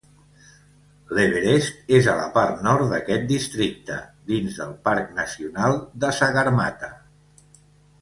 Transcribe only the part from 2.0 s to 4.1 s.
a la part nord d'aquest districte,